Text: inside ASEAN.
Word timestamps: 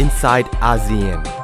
inside 0.00 0.46
ASEAN. 0.62 1.39